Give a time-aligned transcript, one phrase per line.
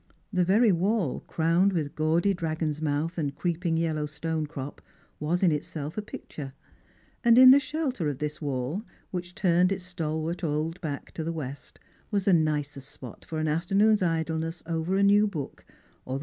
[0.33, 4.81] The very wall, crowned with gaudj dragon's mouth, and creeping yellow stone crop,
[5.19, 6.53] was in itself a picture;
[7.23, 11.31] and in the shelter of this wall, which turned its stalwart old back to the
[11.31, 11.77] west,
[12.09, 15.67] was the nicest spot for an afternoon's idleness over a new book,
[16.03, 16.19] or the.